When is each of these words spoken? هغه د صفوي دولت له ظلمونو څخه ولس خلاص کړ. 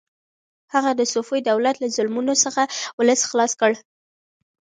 هغه 0.73 0.91
د 0.95 1.01
صفوي 1.13 1.41
دولت 1.49 1.75
له 1.79 1.87
ظلمونو 1.95 2.33
څخه 2.43 2.61
ولس 2.99 3.21
خلاص 3.29 3.51
کړ. 3.59 3.71